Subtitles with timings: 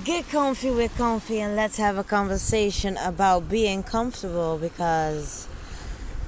[0.00, 5.46] Get comfy with Kanvie and let's have a conversation about being comfortable because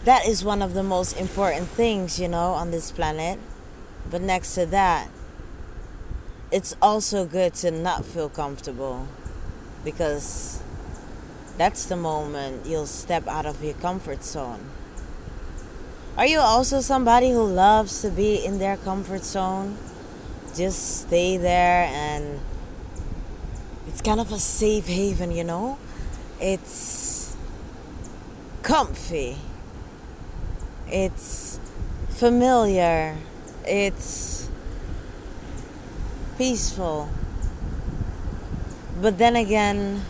[0.04, 3.40] that is one of the most important things, you know, on this planet.
[4.10, 5.08] But next to that,
[6.52, 9.08] it's also good to not feel comfortable
[9.82, 10.62] because
[11.56, 14.60] that's the moment you'll step out of your comfort zone.
[16.18, 19.78] Are you also somebody who loves to be in their comfort zone?
[20.54, 22.40] Just stay there and
[23.94, 25.78] it's kind of a safe haven, you know?
[26.40, 27.36] It's
[28.60, 29.36] comfy.
[30.88, 31.60] It's
[32.08, 33.16] familiar.
[33.64, 34.50] It's
[36.36, 37.08] peaceful.
[39.00, 40.02] But then again,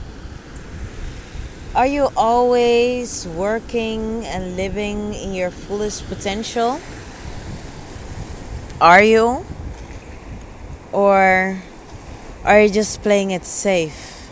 [1.75, 6.80] are you always working and living in your fullest potential?
[8.80, 9.45] Are you?
[10.91, 11.62] Or
[12.45, 14.30] are you just playing it safe?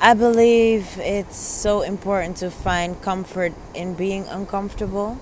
[0.00, 5.18] I believe it's so important to find comfort in being uncomfortable.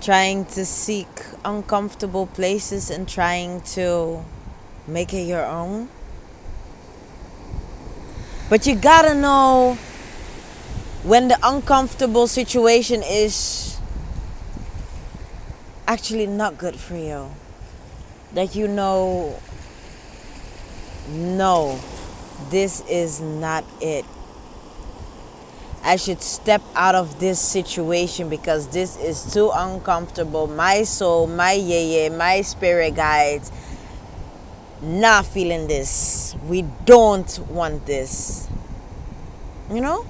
[0.00, 1.08] Trying to seek
[1.44, 4.24] uncomfortable places and trying to
[4.86, 5.88] make it your own.
[8.48, 9.74] But you gotta know
[11.02, 13.69] when the uncomfortable situation is
[15.90, 17.28] actually not good for you.
[18.34, 19.40] That you know,
[21.08, 21.80] no,
[22.48, 24.04] this is not it.
[25.82, 30.46] I should step out of this situation because this is too uncomfortable.
[30.46, 33.50] My soul, my yeye, my spirit guides
[34.80, 36.36] not feeling this.
[36.46, 38.46] We don't want this.
[39.72, 40.06] You know?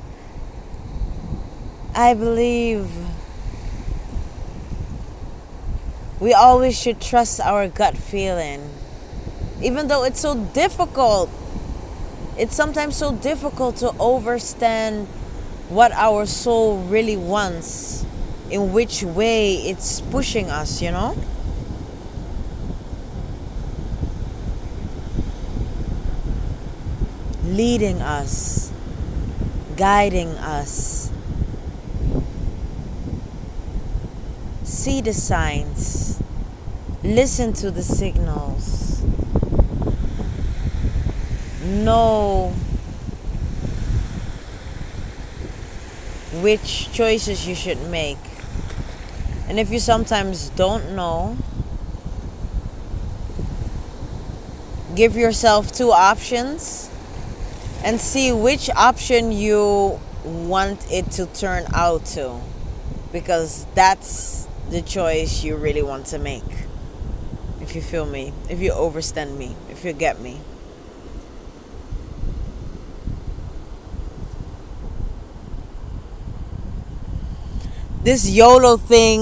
[1.95, 2.87] I believe
[6.21, 8.71] we always should trust our gut feeling.
[9.63, 11.31] Even though it's so difficult.
[12.39, 15.07] It's sometimes so difficult to understand
[15.69, 18.07] what our soul really wants,
[18.51, 21.17] in which way it's pushing us, you know?
[27.51, 28.73] leading us,
[29.77, 31.11] guiding us.
[34.63, 36.10] See the signs,
[37.03, 39.03] listen to the signals,
[41.65, 42.53] know
[46.43, 48.19] which choices you should make.
[49.49, 51.37] And if you sometimes don't know,
[54.95, 56.91] give yourself two options
[57.83, 62.39] and see which option you want it to turn out to
[63.11, 66.70] because that's the choice you really want to make
[67.71, 70.41] if you feel me if you overstand me if you get me
[78.03, 79.21] this YOLO thing,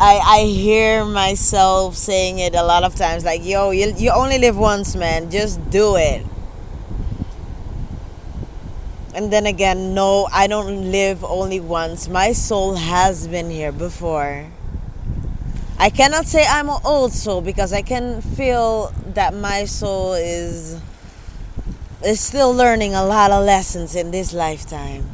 [0.00, 4.38] I, I hear myself saying it a lot of times like, yo, you, you only
[4.38, 5.30] live once, man.
[5.30, 6.24] Just do it.
[9.14, 12.08] And then again, no, I don't live only once.
[12.08, 14.46] My soul has been here before.
[15.78, 20.80] I cannot say I'm an old soul because I can feel that my soul is
[22.04, 25.04] is still learning a lot of lessons in this lifetime.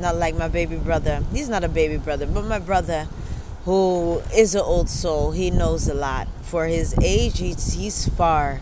[0.00, 1.22] Not like my baby brother.
[1.32, 3.06] He's not a baby brother, but my brother
[3.64, 6.26] who is an old soul, he knows a lot.
[6.42, 8.60] For his age, he's, he's far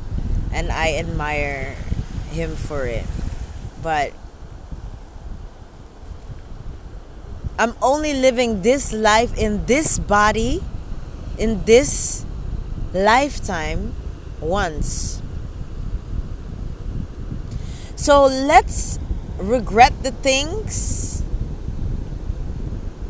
[0.52, 1.76] and I admire
[2.30, 3.06] him for it.
[3.82, 4.12] But
[7.58, 10.62] I'm only living this life in this body,
[11.38, 12.25] in this
[12.93, 13.94] lifetime
[14.41, 15.22] once.
[17.97, 18.99] So let's
[19.38, 21.22] regret the things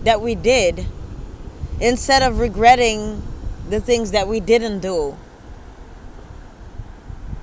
[0.05, 0.87] that we did
[1.81, 3.23] instead of regretting
[3.69, 5.17] the things that we didn't do.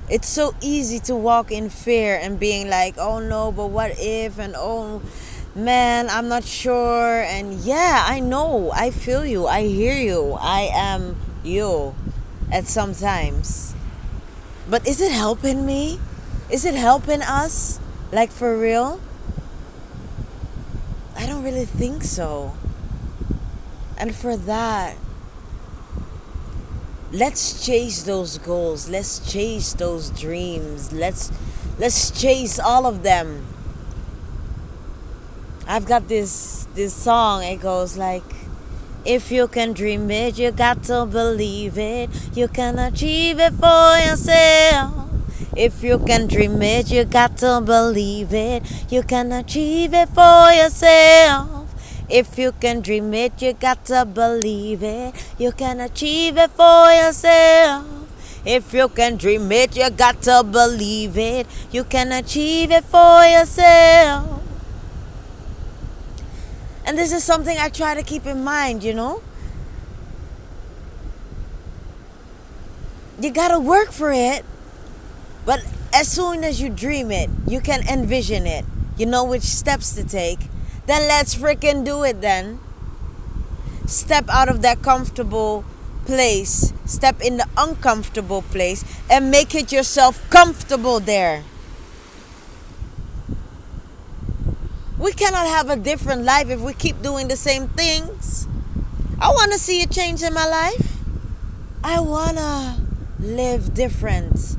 [0.09, 4.37] It's so easy to walk in fear and being like, oh no, but what if,
[4.37, 5.01] and oh,
[5.55, 7.21] man, I'm not sure.
[7.21, 8.71] And yeah, I know.
[8.75, 9.47] I feel you.
[9.47, 10.37] I hear you.
[10.39, 11.95] I am you
[12.51, 13.73] at some times.
[14.69, 15.99] But is it helping me?
[16.49, 17.79] Is it helping us?
[18.11, 18.99] Like for real?
[21.17, 22.53] I don't really think so.
[23.97, 24.97] And for that,
[27.11, 28.89] let's chase those goals.
[28.89, 30.91] Let's chase those dreams.
[30.91, 31.31] Let's
[31.79, 33.54] let's chase all of them
[35.67, 37.43] I've got this this song.
[37.43, 38.23] It goes like,
[39.03, 42.09] If you can dream it, you got to believe it.
[42.35, 45.09] You can achieve it for yourself.
[45.55, 48.61] If you can dream it, you got to believe it.
[48.91, 51.73] You can achieve it for yourself.
[52.09, 55.13] If you can dream it, you got to believe it.
[55.39, 57.87] You can achieve it for yourself.
[58.45, 61.47] If you can dream it, you got to believe it.
[61.71, 64.34] You can achieve it for yourself.
[66.85, 69.21] And this is something I try to keep in mind, you know?
[73.19, 74.45] You gotta work for it,
[75.45, 78.65] but as soon as you dream it, you can envision it.
[78.97, 80.39] You know which steps to take.
[80.85, 82.59] Then let's freaking do it then.
[83.87, 85.65] Step out of that comfortable
[86.05, 91.43] place, step in the uncomfortable place, and make it yourself comfortable there.
[94.97, 98.47] We cannot have a different life if we keep doing the same things.
[99.19, 100.97] I want to see a change in my life.
[101.83, 102.77] I want to
[103.19, 104.55] live different.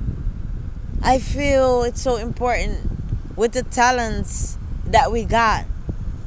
[1.02, 2.90] I feel it's so important
[3.34, 5.64] with the talents that we got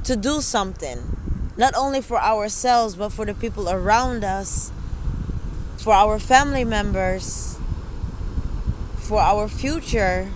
[0.05, 1.15] to do something,
[1.55, 4.71] not only for ourselves, but for the people around us,
[5.77, 7.57] for our family members,
[8.97, 10.31] for our future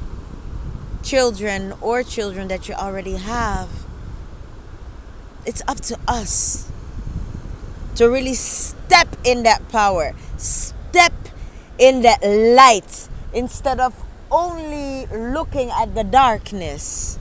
[1.03, 3.69] children or children that you already have,
[5.45, 6.71] it's up to us
[7.95, 11.13] to really step in that power, step
[11.77, 13.93] in that light instead of
[14.31, 17.19] only looking at the darkness.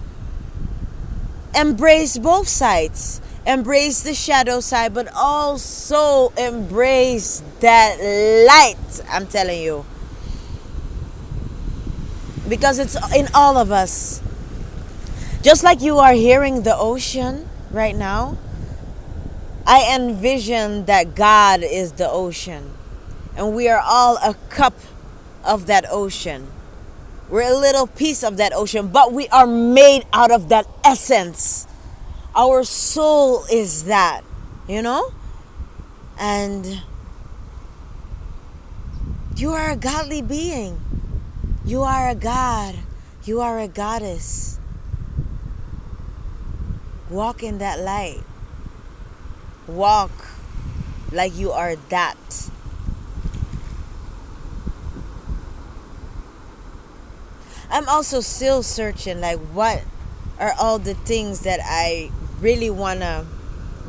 [1.55, 3.20] Embrace both sides.
[3.44, 7.99] Embrace the shadow side, but also embrace that
[8.46, 9.02] light.
[9.11, 9.84] I'm telling you
[12.53, 14.21] because it's in all of us.
[15.41, 18.37] Just like you are hearing the ocean right now,
[19.67, 22.75] I envision that God is the ocean,
[23.39, 24.75] and we are all a cup
[25.43, 26.47] of that ocean.
[27.31, 31.67] We're a little piece of that ocean, but we are made out of that essence.
[32.37, 34.25] Our soul is that,
[34.69, 35.11] you know?
[36.21, 36.83] And
[39.37, 40.92] you are a godly being.
[41.64, 42.75] You are a god.
[43.25, 44.59] You are a goddess.
[47.09, 48.23] Walk in that light.
[49.69, 50.11] Walk
[51.12, 52.50] like you are that.
[57.70, 59.85] I'm also still searching like what
[60.41, 62.11] are all the things that I
[62.41, 63.25] really want to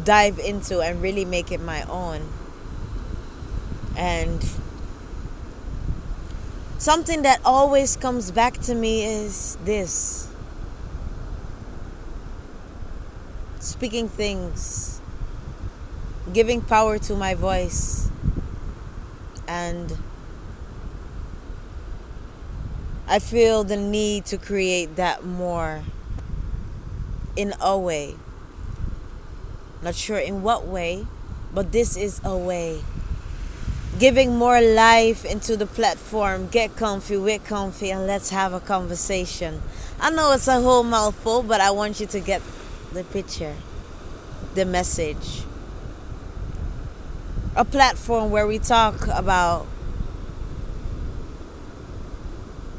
[0.04, 2.22] dive into and really make it my own.
[3.98, 4.46] And
[6.84, 10.28] something that always comes back to me is this.
[13.62, 15.00] Speaking things,
[16.34, 18.10] giving power to my voice,
[19.48, 19.98] and
[23.08, 25.84] I feel the need to create that more.
[27.38, 28.16] In a way.
[29.82, 31.08] Not sure in what way,
[31.54, 32.84] but this is a way
[34.04, 36.50] giving more life into the platform.
[36.50, 39.62] Get comfy, we're Kanvie, and let's have a conversation.
[39.98, 42.42] I know it's a whole mouthful, but I want you to get
[42.92, 43.56] the picture,
[44.56, 45.44] the message.
[47.56, 49.68] A platform where we talk about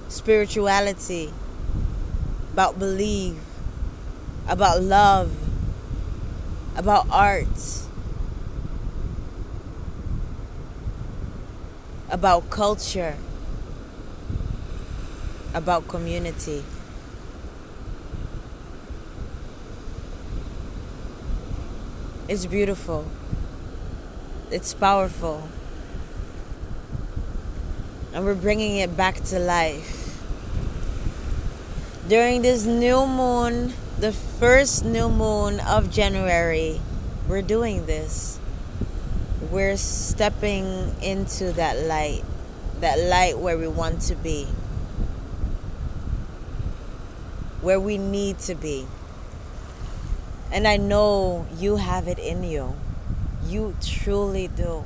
[0.09, 1.33] spirituality,
[2.52, 3.38] about belief,
[4.47, 5.35] about love,
[6.76, 7.85] about art
[12.14, 13.16] about culture,
[15.52, 16.62] about community.
[22.28, 23.06] It's beautiful.
[24.52, 25.49] It's powerful.
[28.12, 30.23] And we're bringing it back to life.
[32.09, 36.80] During this new moon, the first new moon of January,
[37.26, 38.38] we're doing this
[39.54, 42.25] we're stepping into that light,
[42.80, 44.46] that light where we want to be,
[47.61, 48.84] where we need to be.
[50.50, 52.75] And I know you have it in you.
[53.46, 54.84] You truly do.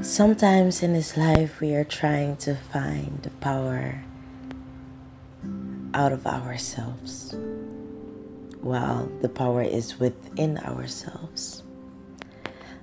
[0.00, 4.04] Sometimes in this life, we are trying to find the power
[5.94, 7.34] out of ourselves,
[8.60, 11.62] while the power is within ourselves.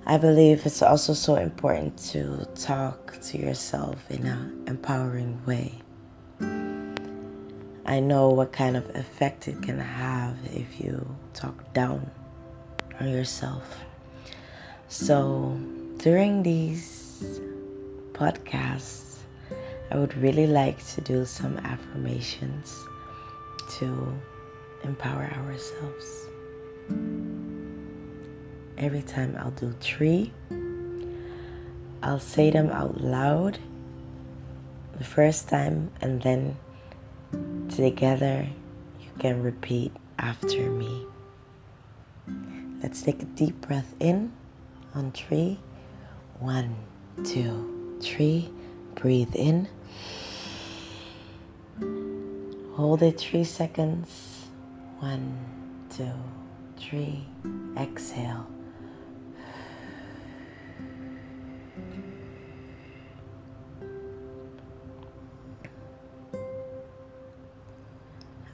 [0.06, 5.82] I believe it's also so important to talk to yourself in an empowering way.
[7.88, 12.10] I know what kind of effect it can have if you talk down
[13.00, 13.80] on yourself.
[14.88, 15.60] So,
[15.98, 17.34] during these
[18.14, 19.15] podcasts,
[19.92, 22.86] I would really like to do some affirmations
[23.78, 24.20] to
[24.84, 26.26] empower ourselves.
[28.78, 30.34] Every time I'll do three,
[32.04, 33.60] I'll say them out loud
[34.98, 36.58] the first time and then
[37.70, 38.48] together
[39.02, 41.06] you can repeat after me.
[42.82, 44.32] Let's take a deep breath in
[44.94, 45.60] on three.
[46.40, 46.76] One,
[47.24, 48.52] two, three.
[48.96, 49.68] Breathe in.
[52.76, 54.48] Hold it three seconds.
[55.00, 55.38] One,
[55.90, 56.12] two,
[56.78, 57.26] three.
[57.78, 58.48] Exhale.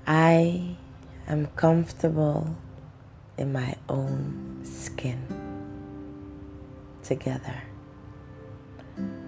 [0.08, 0.76] I
[1.28, 2.56] am comfortable
[3.38, 5.22] in my own skin
[7.04, 7.64] together.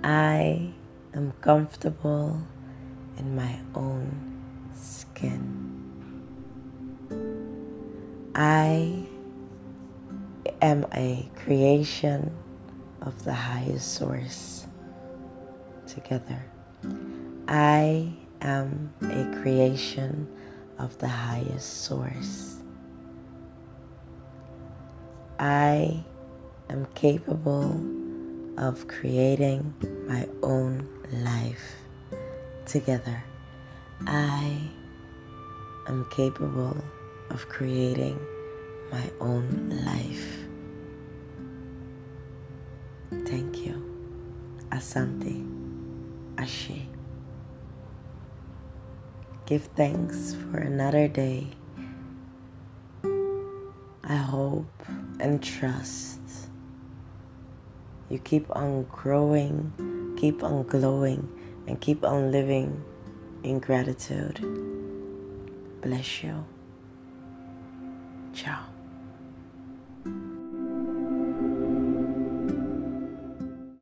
[0.03, 0.73] I
[1.15, 2.41] am comfortable
[3.17, 4.33] in my own
[4.75, 5.69] skin.
[8.35, 9.05] I
[10.61, 12.31] am a creation
[13.01, 14.65] of the highest source
[15.85, 16.43] together.
[17.47, 20.27] I am a creation
[20.79, 22.57] of the highest source.
[25.37, 26.03] I
[26.69, 27.79] am capable
[28.57, 29.73] of creating
[30.13, 30.87] my own
[31.25, 31.81] life
[32.67, 33.23] together.
[34.05, 34.69] I
[35.87, 36.77] am capable
[37.31, 38.19] of creating
[38.91, 39.47] my own
[39.91, 40.27] life.
[43.25, 43.75] Thank you.
[44.69, 45.35] Asante.
[46.37, 46.85] Ashe.
[49.47, 51.47] Give thanks for another day.
[54.03, 54.85] I hope
[55.19, 56.19] and trust
[58.13, 59.73] you keep on growing,
[60.23, 61.27] keep on glowing,
[61.67, 62.81] and keep on living
[63.43, 64.39] in gratitude.
[65.81, 66.45] Bless you.
[68.33, 68.72] Ciao.